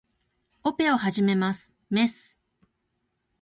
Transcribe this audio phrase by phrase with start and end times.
[0.63, 1.71] オペを始めます。
[1.91, 2.39] メス